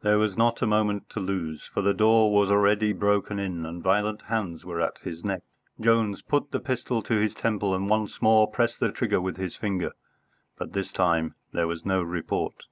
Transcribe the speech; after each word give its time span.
There 0.00 0.18
was 0.18 0.36
not 0.36 0.60
a 0.60 0.66
moment 0.66 1.08
to 1.10 1.20
lose, 1.20 1.70
for 1.72 1.82
the 1.82 1.94
door 1.94 2.32
was 2.34 2.50
already 2.50 2.92
broken 2.92 3.38
in 3.38 3.64
and 3.64 3.80
violent 3.80 4.22
hands 4.22 4.64
were 4.64 4.80
at 4.80 4.98
his 5.04 5.22
neck. 5.22 5.42
Jones 5.80 6.20
put 6.20 6.50
the 6.50 6.58
pistol 6.58 7.00
to 7.04 7.20
his 7.20 7.32
temple 7.36 7.72
and 7.72 7.88
once 7.88 8.20
more 8.20 8.50
pressed 8.50 8.80
the 8.80 8.90
trigger 8.90 9.20
with 9.20 9.36
his 9.36 9.54
finger. 9.54 9.92
But 10.58 10.72
this 10.72 10.90
time 10.90 11.36
there 11.52 11.68
was 11.68 11.86
no 11.86 12.02
report. 12.02 12.64